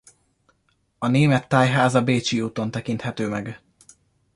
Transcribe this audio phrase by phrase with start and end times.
[0.97, 3.61] A német tájház a Bécsi úton tekinthető meg.